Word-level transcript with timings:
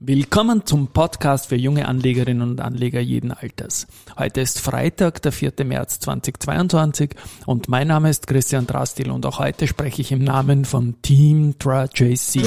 Willkommen 0.00 0.64
zum 0.64 0.86
Podcast 0.86 1.48
für 1.48 1.56
junge 1.56 1.88
Anlegerinnen 1.88 2.48
und 2.50 2.60
Anleger 2.60 3.00
jeden 3.00 3.32
Alters. 3.32 3.88
Heute 4.16 4.40
ist 4.40 4.60
Freitag, 4.60 5.20
der 5.22 5.32
4. 5.32 5.52
März 5.64 5.98
2022 5.98 7.16
und 7.46 7.68
mein 7.68 7.88
Name 7.88 8.08
ist 8.08 8.28
Christian 8.28 8.68
Drastil 8.68 9.10
und 9.10 9.26
auch 9.26 9.40
heute 9.40 9.66
spreche 9.66 10.00
ich 10.00 10.12
im 10.12 10.22
Namen 10.22 10.64
von 10.64 11.02
Team 11.02 11.58
TraJC. 11.58 12.46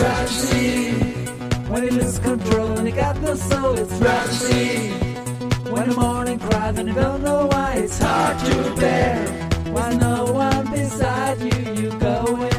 When 12.08 12.51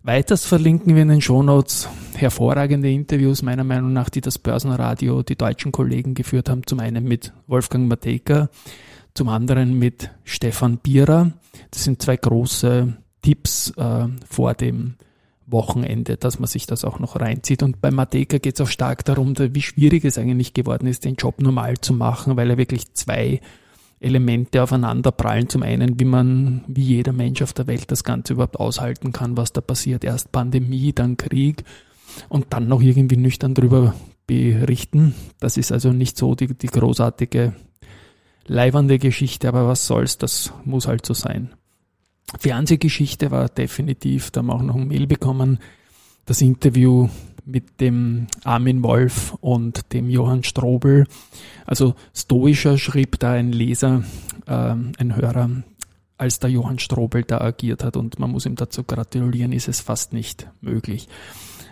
Weiters 0.03 0.45
verlinken 0.45 0.95
wir 0.95 1.01
in 1.01 1.09
den 1.09 1.23
Shownotes 1.23 1.89
hervorragende 2.17 2.91
Interviews, 2.91 3.41
meiner 3.41 3.65
Meinung 3.65 3.95
nach, 3.95 4.11
die 4.11 4.21
das 4.21 4.39
Börsenradio, 4.39 5.23
die 5.23 5.37
deutschen 5.37 5.73
Kollegen 5.73 6.13
geführt 6.13 6.51
haben. 6.51 6.67
Zum 6.67 6.81
einen 6.81 7.05
mit 7.05 7.33
Wolfgang 7.47 7.89
Mateka, 7.89 8.51
zum 9.15 9.31
anderen 9.31 9.79
mit 9.79 10.11
Stefan 10.25 10.77
Bierer. 10.77 11.33
Das 11.71 11.85
sind 11.85 12.03
zwei 12.03 12.19
große 12.19 12.95
Tipps 13.23 13.71
äh, 13.79 14.09
vor 14.29 14.53
dem 14.53 14.97
Wochenende, 15.47 16.17
dass 16.17 16.39
man 16.39 16.47
sich 16.47 16.67
das 16.67 16.85
auch 16.85 16.99
noch 16.99 17.21
reinzieht. 17.21 17.63
Und 17.63 17.81
bei 17.81 17.91
Mateka 17.91 18.39
geht 18.39 18.55
es 18.55 18.61
auch 18.61 18.71
stark 18.71 19.05
darum, 19.05 19.35
wie 19.37 19.63
schwierig 19.63 20.05
es 20.05 20.19
eigentlich 20.19 20.55
geworden 20.55 20.87
ist, 20.87 21.05
den 21.05 21.17
Job 21.17 21.41
normal 21.41 21.79
zu 21.79 21.93
machen, 21.93 22.37
weil 22.37 22.51
er 22.51 22.59
wirklich 22.59 22.93
zwei 22.95 23.41
Elemente 24.01 24.63
aufeinander 24.63 25.13
prallen. 25.13 25.49
Zum 25.49 25.63
einen, 25.63 25.99
wie 26.01 26.05
man, 26.05 26.65
wie 26.67 26.83
jeder 26.83 27.13
Mensch 27.13 27.43
auf 27.43 27.53
der 27.53 27.67
Welt 27.67 27.91
das 27.91 28.05
Ganze 28.05 28.35
überhaupt 28.35 28.59
aushalten 28.59 29.13
kann, 29.13 29.37
was 29.37 29.53
da 29.53 29.61
passiert. 29.61 30.05
Erst 30.05 30.33
Pandemie, 30.33 30.93
dann 30.93 31.17
Krieg 31.17 31.65
und 32.29 32.47
dann 32.51 32.69
noch 32.69 32.83
irgendwie 32.83 33.17
nüchtern 33.17 33.55
drüber 33.55 33.95
berichten. 34.27 35.15
Das 35.41 35.57
ist 35.57 35.73
also 35.73 35.93
nicht 35.93 36.17
so 36.17 36.35
die, 36.35 36.55
die 36.55 36.67
großartige, 36.67 37.55
leibernde 38.47 38.99
Geschichte, 38.99 39.49
aber 39.49 39.69
was 39.69 39.87
soll's, 39.87 40.19
das 40.19 40.53
muss 40.65 40.87
halt 40.87 41.05
so 41.05 41.15
sein. 41.15 41.55
Fernsehgeschichte 42.39 43.31
war 43.31 43.49
definitiv, 43.49 44.31
da 44.31 44.41
haben 44.41 44.47
wir 44.47 44.55
auch 44.55 44.63
noch 44.63 44.77
ein 44.77 44.89
Mail 44.89 45.07
bekommen, 45.07 45.59
das 46.27 46.41
Interview 46.41 47.09
mit 47.45 47.81
dem 47.81 48.27
Armin 48.45 48.83
Wolf 48.83 49.35
und 49.41 49.93
dem 49.93 50.09
Johann 50.09 50.45
Strobel. 50.45 51.07
Also 51.67 51.95
stoischer 52.15 52.79
schrieb 52.79 53.19
da 53.19 53.33
ein 53.33 53.53
Leser, 53.53 54.03
äh, 54.47 54.53
ein 54.53 55.17
Hörer, 55.17 55.63
als 56.17 56.39
der 56.39 56.51
Johann 56.51 56.79
Strobel 56.79 57.25
da 57.25 57.41
agiert 57.41 57.85
hat 57.85 57.97
und 57.97 58.19
man 58.19 58.31
muss 58.31 58.47
ihm 58.47 58.57
dazu 58.57 58.85
gratulieren, 58.85 59.53
ist 59.53 59.69
es 59.69 59.81
fast 59.81 60.13
nicht 60.13 60.49
möglich. 60.61 61.09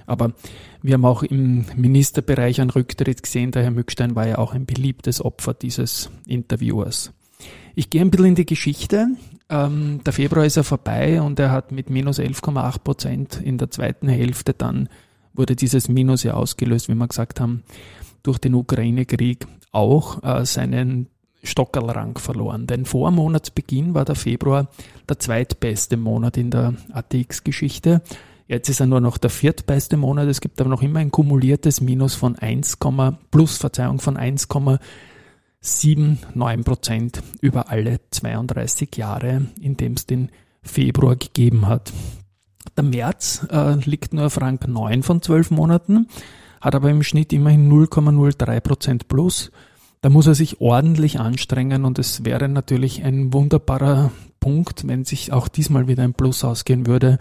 Aber 0.07 0.33
wir 0.83 0.95
haben 0.95 1.05
auch 1.05 1.23
im 1.23 1.65
Ministerbereich 1.77 2.61
einen 2.61 2.71
Rücktritt 2.71 3.23
gesehen, 3.23 3.53
der 3.53 3.63
Herr 3.63 3.71
Mückstein 3.71 4.17
war 4.17 4.27
ja 4.27 4.39
auch 4.39 4.53
ein 4.53 4.67
beliebtes 4.67 5.25
Opfer 5.25 5.55
dieses 5.55 6.11
Interviewers. 6.27 7.13
Ich 7.75 7.89
gehe 7.89 8.03
ein 8.03 8.11
bisschen 8.11 8.27
in 8.27 8.35
die 8.35 8.47
Geschichte. 8.47 9.09
Ähm, 9.53 10.01
der 10.05 10.15
Februar 10.15 10.47
ist 10.47 10.57
ja 10.57 10.63
vorbei 10.63 11.21
und 11.21 11.39
er 11.39 11.51
hat 11.51 11.73
mit 11.73 11.91
minus 11.91 12.19
11,8 12.19 12.79
Prozent 12.79 13.41
in 13.43 13.59
der 13.59 13.71
zweiten 13.71 14.09
Hälfte 14.09 14.55
dann 14.55 14.89
wurde 15.35 15.57
dieses 15.57 15.89
Minus 15.89 16.23
ja 16.23 16.35
ausgelöst, 16.35 16.89
wie 16.89 16.95
wir 16.95 17.07
gesagt 17.07 17.41
haben, 17.41 17.63
durch 18.23 18.39
den 18.39 18.55
Ukraine-Krieg 18.55 19.47
auch 19.71 20.23
äh, 20.23 20.45
seinen 20.45 21.09
Stockerlrang 21.43 22.19
verloren. 22.19 22.67
Denn 22.67 22.85
vor 22.85 23.11
Monatsbeginn 23.11 23.95
war 23.95 24.05
der 24.05 24.15
Februar 24.15 24.69
der 25.09 25.19
zweitbeste 25.19 25.97
Monat 25.97 26.37
in 26.37 26.51
der 26.51 26.75
ATX-Geschichte. 26.93 28.03
Jetzt 28.47 28.69
ist 28.69 28.81
er 28.81 28.87
nur 28.87 29.01
noch 29.01 29.19
der 29.19 29.31
viertbeste 29.31 29.97
Monat. 29.97 30.29
Es 30.29 30.41
gibt 30.41 30.61
aber 30.61 30.71
noch 30.71 30.83
immer 30.83 31.01
ein 31.01 31.11
kumuliertes 31.11 31.81
Minus 31.81 32.15
von 32.15 32.39
1, 32.39 32.79
plus 33.31 33.57
Verzeihung 33.57 33.99
von 33.99 34.17
1, 34.17 34.49
7, 35.63 36.19
9 36.35 36.65
Prozent 36.65 37.23
über 37.41 37.71
alle 37.71 38.01
32 38.11 38.97
Jahre, 38.97 39.47
in 39.61 39.77
dem 39.77 39.93
es 39.93 40.07
den 40.07 40.31
Februar 40.63 41.17
gegeben 41.17 41.67
hat. 41.69 41.93
Der 42.77 42.85
März 42.85 43.47
äh, 43.49 43.75
liegt 43.85 44.13
nur 44.13 44.27
auf 44.27 44.41
Rang 44.41 44.59
9 44.67 45.03
von 45.05 45.23
12 45.23 45.53
Monaten, 45.53 46.09
hat 46.61 46.75
aber 46.75 46.91
im 46.91 47.05
Schnitt 47.05 47.33
immerhin 47.33 47.71
0,03 47.71 48.61
Prozent 48.61 49.09
plus. 49.09 49.53
Da 50.01 50.11
muss 50.11 50.27
er 50.27 50.35
sich 50.35 50.61
ordentlich 50.61 51.21
anstrengen 51.21 51.85
und 51.85 52.01
es 52.01 52.25
wäre 52.25 52.49
natürlich 52.49 53.05
ein 53.05 53.33
wunderbarer 53.33 54.11
Punkt, 54.41 54.89
wenn 54.89 55.05
sich 55.05 55.33
auch 55.33 55.47
diesmal 55.47 55.87
wieder 55.87 56.03
ein 56.03 56.15
Plus 56.15 56.43
ausgehen 56.43 56.89
würde. 56.89 57.19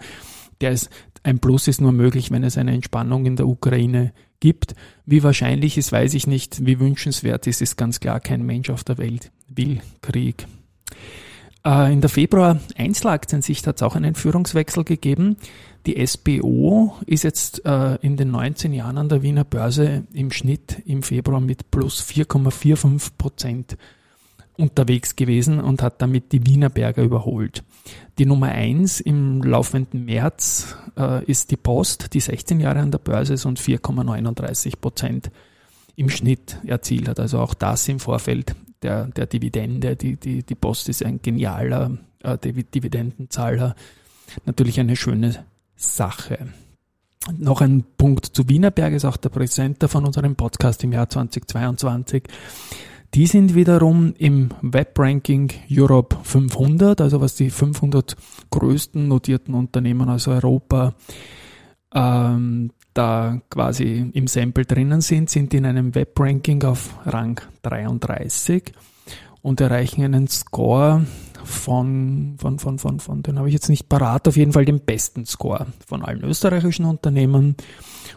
Der 0.60 0.72
ist, 0.72 0.90
ein 1.22 1.38
Plus 1.38 1.68
ist 1.68 1.80
nur 1.80 1.92
möglich, 1.92 2.30
wenn 2.30 2.44
es 2.44 2.58
eine 2.58 2.72
Entspannung 2.72 3.26
in 3.26 3.36
der 3.36 3.46
Ukraine 3.46 4.12
gibt. 4.40 4.74
Wie 5.06 5.22
wahrscheinlich 5.22 5.78
ist, 5.78 5.92
weiß 5.92 6.14
ich 6.14 6.26
nicht. 6.26 6.66
Wie 6.66 6.80
wünschenswert 6.80 7.46
ist, 7.46 7.62
ist 7.62 7.76
ganz 7.76 8.00
klar. 8.00 8.20
Kein 8.20 8.44
Mensch 8.44 8.70
auf 8.70 8.84
der 8.84 8.98
Welt 8.98 9.30
will 9.48 9.80
Krieg. 10.00 10.46
Äh, 11.64 11.92
in 11.92 12.00
der 12.00 12.10
Februar 12.10 12.60
Einzelaktiensicht 12.76 13.66
hat 13.66 13.76
es 13.76 13.82
auch 13.82 13.94
einen 13.94 14.14
Führungswechsel 14.14 14.84
gegeben. 14.84 15.36
Die 15.86 16.04
SBO 16.04 16.96
ist 17.06 17.24
jetzt 17.24 17.64
äh, 17.64 17.96
in 17.96 18.16
den 18.16 18.30
19 18.30 18.72
Jahren 18.72 18.98
an 18.98 19.08
der 19.08 19.22
Wiener 19.22 19.44
Börse 19.44 20.04
im 20.12 20.30
Schnitt 20.30 20.82
im 20.86 21.02
Februar 21.02 21.40
mit 21.40 21.70
plus 21.70 22.02
4,45 22.02 23.12
Prozent 23.16 23.76
unterwegs 24.56 25.16
gewesen 25.16 25.60
und 25.60 25.82
hat 25.82 26.02
damit 26.02 26.32
die 26.32 26.46
Wienerberger 26.46 27.02
überholt. 27.02 27.64
Die 28.18 28.26
Nummer 28.26 28.48
eins 28.48 29.00
im 29.00 29.42
laufenden 29.42 30.04
März 30.04 30.76
äh, 30.96 31.24
ist 31.24 31.50
die 31.50 31.56
Post, 31.56 32.12
die 32.14 32.20
16 32.20 32.60
Jahre 32.60 32.80
an 32.80 32.90
der 32.90 32.98
Börse 32.98 33.34
ist 33.34 33.46
und 33.46 33.58
4,39 33.58 34.76
Prozent 34.80 35.30
im 35.96 36.08
Schnitt 36.08 36.58
erzielt 36.66 37.08
hat. 37.08 37.20
Also 37.20 37.38
auch 37.38 37.54
das 37.54 37.88
im 37.88 37.98
Vorfeld 37.98 38.54
der, 38.82 39.06
der 39.06 39.26
Dividende. 39.26 39.96
Die, 39.96 40.16
die, 40.16 40.42
die 40.42 40.54
Post 40.54 40.88
ist 40.88 41.04
ein 41.04 41.20
genialer 41.22 41.98
äh, 42.22 42.36
Dividendenzahler. 42.38 43.74
Natürlich 44.44 44.78
eine 44.80 44.96
schöne 44.96 45.44
Sache. 45.76 46.48
Noch 47.38 47.60
ein 47.60 47.84
Punkt 47.96 48.26
zu 48.26 48.48
Wienerberg 48.48 48.92
ist 48.94 49.04
auch 49.04 49.16
der 49.16 49.28
Präsenter 49.28 49.88
von 49.88 50.04
unserem 50.04 50.34
Podcast 50.34 50.82
im 50.82 50.92
Jahr 50.92 51.08
2022 51.08 52.24
Die 53.14 53.26
sind 53.26 53.54
wiederum 53.54 54.14
im 54.16 54.48
Web 54.62 54.98
Ranking 54.98 55.50
Europe 55.70 56.16
500, 56.22 56.98
also 57.02 57.20
was 57.20 57.34
die 57.34 57.50
500 57.50 58.16
größten 58.50 59.06
notierten 59.06 59.52
Unternehmen 59.52 60.08
aus 60.08 60.28
Europa 60.28 60.94
ähm, 61.94 62.70
da 62.94 63.38
quasi 63.50 64.10
im 64.14 64.26
Sample 64.26 64.64
drinnen 64.64 65.02
sind, 65.02 65.28
sind 65.28 65.52
in 65.52 65.66
einem 65.66 65.94
Web 65.94 66.18
Ranking 66.18 66.62
auf 66.64 66.94
Rang 67.04 67.38
33 67.62 68.72
und 69.42 69.60
erreichen 69.60 70.04
einen 70.04 70.28
Score 70.28 71.04
von, 71.44 72.36
von, 72.38 72.58
von, 72.58 72.78
von, 72.78 72.98
von 72.98 73.22
den 73.22 73.38
habe 73.38 73.48
ich 73.48 73.54
jetzt 73.54 73.68
nicht 73.68 73.90
parat, 73.90 74.26
auf 74.26 74.36
jeden 74.36 74.52
Fall 74.52 74.64
den 74.64 74.80
besten 74.80 75.26
Score 75.26 75.66
von 75.86 76.02
allen 76.02 76.24
österreichischen 76.24 76.86
Unternehmen. 76.86 77.56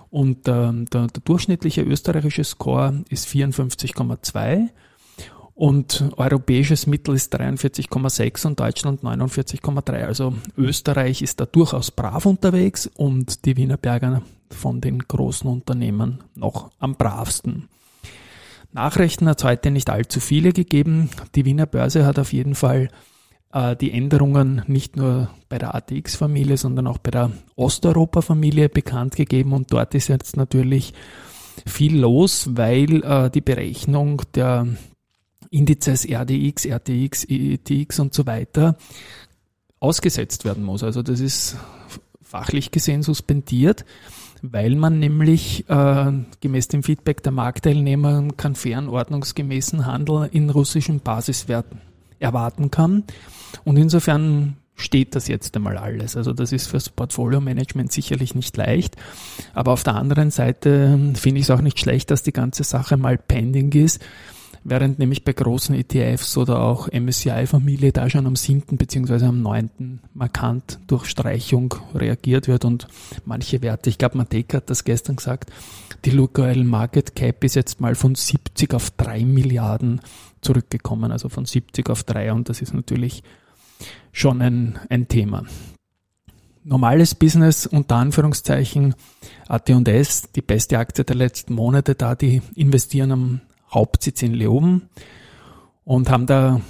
Und 0.10 0.48
ähm, 0.48 0.86
der, 0.86 1.08
der 1.08 1.22
durchschnittliche 1.24 1.82
österreichische 1.82 2.44
Score 2.44 3.04
ist 3.10 3.28
54,2 3.28 4.70
und 5.56 6.04
europäisches 6.18 6.86
Mittel 6.86 7.16
ist 7.16 7.34
43,6 7.34 8.46
und 8.46 8.60
Deutschland 8.60 9.02
49,3. 9.02 10.06
Also 10.06 10.34
Österreich 10.58 11.22
ist 11.22 11.40
da 11.40 11.46
durchaus 11.46 11.92
brav 11.92 12.26
unterwegs 12.26 12.88
und 12.96 13.46
die 13.46 13.56
Wienerberger 13.56 14.22
von 14.50 14.82
den 14.82 15.00
großen 15.00 15.50
Unternehmen 15.50 16.24
noch 16.36 16.72
am 16.80 16.96
bravsten. 16.96 17.70
Nachrichten 18.74 19.30
hat 19.30 19.40
es 19.40 19.46
heute 19.46 19.72
nicht 19.72 19.90
allzu 19.90 20.20
viele 20.20 20.52
gegeben. 20.52 21.10
Die 21.36 21.46
Wiener 21.46 21.66
Börse 21.66 22.06
hat 22.06 22.20
auf 22.20 22.34
jeden 22.34 22.56
Fall 22.56 22.90
äh, 23.56 23.76
die 23.76 23.92
Änderungen 23.92 24.62
nicht 24.68 24.98
nur 24.98 25.30
bei 25.50 25.58
der 25.58 25.74
ATX-Familie, 25.74 26.58
sondern 26.58 26.86
auch 26.88 27.00
bei 27.00 27.10
der 27.10 27.32
Osteuropa-Familie 27.56 28.70
bekannt 28.70 29.16
gegeben. 29.16 29.54
Und 29.54 29.72
dort 29.72 29.96
ist 29.96 30.10
jetzt 30.10 30.38
natürlich 30.38 30.94
viel 31.66 31.98
los, 31.98 32.50
weil 32.52 33.04
äh, 33.04 33.32
die 33.32 33.42
Berechnung 33.42 34.22
der 34.36 34.68
Indizes 35.50 36.06
RDX, 36.06 36.66
RTX, 36.66 37.24
ETX 37.24 38.00
und 38.00 38.14
so 38.14 38.26
weiter 38.26 38.76
ausgesetzt 39.80 40.44
werden 40.44 40.64
muss. 40.64 40.84
Also 40.84 41.02
das 41.02 41.22
ist 41.22 41.56
fachlich 42.22 42.72
gesehen 42.72 43.02
suspendiert 43.02 43.86
weil 44.48 44.76
man 44.76 45.00
nämlich 45.00 45.68
äh, 45.70 46.12
gemäß 46.40 46.68
dem 46.68 46.84
Feedback 46.84 47.24
der 47.24 47.32
Marktteilnehmer 47.32 48.28
keinen 48.38 48.54
fairen, 48.54 48.90
ordnungsgemäßen 48.90 49.88
Handel 49.88 50.30
in 50.32 50.52
russischen 50.52 51.00
Basiswerten 51.00 51.82
erwarten 52.20 52.72
kann. 52.72 53.04
Und 53.64 53.78
insofern 53.78 54.58
steht 54.76 55.16
das 55.16 55.28
jetzt 55.28 55.56
einmal 55.56 55.78
alles. 55.78 56.18
Also 56.18 56.34
das 56.34 56.52
ist 56.52 56.68
fürs 56.68 56.90
Portfolio-Management 56.90 57.92
sicherlich 57.92 58.36
nicht 58.36 58.58
leicht. 58.58 58.96
Aber 59.54 59.72
auf 59.72 59.84
der 59.84 59.96
anderen 59.96 60.32
Seite 60.32 61.00
finde 61.16 61.40
ich 61.40 61.46
es 61.46 61.52
auch 61.52 61.62
nicht 61.62 61.80
schlecht, 61.80 62.12
dass 62.12 62.24
die 62.24 62.34
ganze 62.34 62.64
Sache 62.64 62.98
mal 62.98 63.18
pending 63.18 63.72
ist 63.72 64.04
während 64.66 64.98
nämlich 65.00 65.24
bei 65.24 65.32
großen 65.32 65.76
ETFs 65.76 66.36
oder 66.38 66.60
auch 66.60 66.90
MSCI-Familie 66.92 67.94
da 67.94 68.10
schon 68.10 68.26
am 68.26 68.36
7. 68.36 68.78
bzw. 68.78 69.26
am 69.26 69.42
9. 69.42 70.02
markant 70.14 70.80
durch 70.88 71.06
Streichung 71.06 71.76
reagiert 71.94 72.48
wird 72.48 72.66
und 72.66 72.88
manche 73.26 73.62
Werte, 73.62 73.90
ich 73.90 74.00
glaube 74.00 74.18
Mateka 74.18 74.58
hat 74.58 74.70
das 74.70 74.84
gestern 74.84 75.18
gesagt, 75.18 75.52
die 76.04 76.10
Local 76.10 76.64
Market 76.64 77.16
Cap 77.16 77.44
ist 77.44 77.56
jetzt 77.56 77.80
mal 77.80 77.94
von 77.96 78.16
70 78.16 78.74
auf 78.74 78.90
3 78.92 79.24
Milliarden 79.24 80.02
zurückgekommen, 80.42 81.12
also 81.12 81.30
von 81.30 81.46
70 81.46 81.90
auf 81.90 82.04
3 82.04 82.34
und 82.34 82.50
das 82.50 82.62
ist 82.62 82.74
natürlich 82.74 83.24
schon 84.12 84.42
ein, 84.42 84.80
ein 84.90 85.08
Thema. 85.08 85.44
Normales 86.64 87.14
Business 87.14 87.68
unter 87.68 87.98
Anführungszeichen 87.98 88.96
AT&S, 89.48 90.32
die 90.36 90.42
beste 90.42 90.80
Aktie 90.80 91.04
der 91.04 91.16
letzten 91.16 91.54
Monate 91.54 91.94
da, 91.94 92.16
die 92.16 92.42
investieren 92.56 93.12
am 93.12 93.42
Hauptsitz 93.76 94.24
in 94.24 94.34
Leoben 94.34 94.90
und 95.84 96.10
haben 96.10 96.26
da 96.26 96.62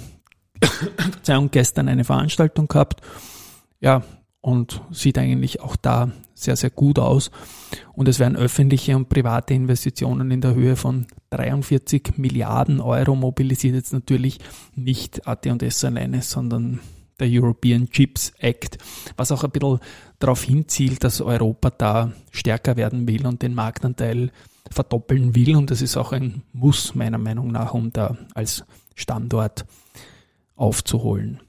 gestern 1.50 1.88
eine 1.88 2.04
Veranstaltung 2.04 2.68
gehabt. 2.68 3.00
Ja, 3.80 4.02
und 4.40 4.80
sieht 4.90 5.18
eigentlich 5.18 5.60
auch 5.60 5.74
da 5.74 6.12
sehr, 6.34 6.54
sehr 6.54 6.70
gut 6.70 6.98
aus. 6.98 7.30
Und 7.94 8.08
es 8.08 8.20
werden 8.20 8.36
öffentliche 8.36 8.94
und 8.94 9.08
private 9.08 9.54
Investitionen 9.54 10.30
in 10.30 10.40
der 10.40 10.54
Höhe 10.54 10.76
von 10.76 11.06
43 11.30 12.16
Milliarden 12.16 12.80
Euro 12.80 13.16
mobilisiert. 13.16 13.74
Jetzt 13.74 13.92
natürlich 13.92 14.38
nicht 14.74 15.26
AT&S 15.26 15.84
alleine, 15.84 16.22
sondern 16.22 16.78
der 17.18 17.28
European 17.30 17.88
Chips 17.90 18.32
Act, 18.38 18.78
was 19.16 19.32
auch 19.32 19.44
ein 19.44 19.50
bisschen 19.50 19.80
darauf 20.18 20.42
hinzielt, 20.42 21.04
dass 21.04 21.20
Europa 21.20 21.70
da 21.70 22.12
stärker 22.30 22.76
werden 22.76 23.08
will 23.08 23.26
und 23.26 23.42
den 23.42 23.54
Marktanteil 23.54 24.30
verdoppeln 24.70 25.34
will. 25.34 25.56
Und 25.56 25.70
das 25.70 25.82
ist 25.82 25.96
auch 25.96 26.12
ein 26.12 26.42
Muss 26.52 26.94
meiner 26.94 27.18
Meinung 27.18 27.52
nach, 27.52 27.74
um 27.74 27.92
da 27.92 28.16
als 28.34 28.64
Standort 28.94 29.66
aufzuholen. 30.56 31.40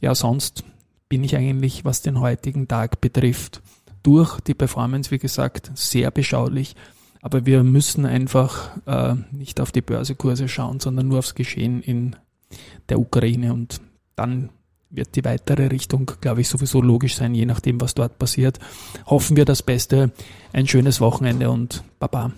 Ja, 0.00 0.14
sonst 0.14 0.64
bin 1.08 1.24
ich 1.24 1.36
eigentlich, 1.36 1.84
was 1.84 2.02
den 2.02 2.20
heutigen 2.20 2.68
Tag 2.68 3.00
betrifft, 3.00 3.62
durch 4.02 4.40
die 4.40 4.54
Performance, 4.54 5.10
wie 5.10 5.18
gesagt, 5.18 5.70
sehr 5.74 6.10
beschaulich. 6.10 6.76
Aber 7.20 7.46
wir 7.46 7.64
müssen 7.64 8.06
einfach 8.06 8.76
äh, 8.86 9.16
nicht 9.32 9.60
auf 9.60 9.72
die 9.72 9.80
Börsekurse 9.82 10.48
schauen, 10.48 10.80
sondern 10.80 11.08
nur 11.08 11.18
aufs 11.18 11.34
Geschehen 11.34 11.82
in 11.82 12.14
der 12.88 13.00
Ukraine. 13.00 13.52
Und 13.52 13.80
dann 14.14 14.50
wird 14.90 15.16
die 15.16 15.24
weitere 15.24 15.66
Richtung, 15.66 16.10
glaube 16.20 16.40
ich, 16.40 16.48
sowieso 16.48 16.80
logisch 16.80 17.16
sein, 17.16 17.34
je 17.34 17.46
nachdem, 17.46 17.80
was 17.80 17.94
dort 17.94 18.18
passiert. 18.18 18.58
Hoffen 19.06 19.36
wir 19.36 19.44
das 19.44 19.62
Beste. 19.62 20.10
Ein 20.52 20.66
schönes 20.66 21.00
Wochenende 21.00 21.50
und 21.50 21.84
Baba. 21.98 22.32